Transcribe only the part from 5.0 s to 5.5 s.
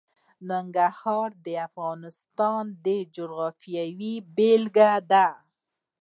ده.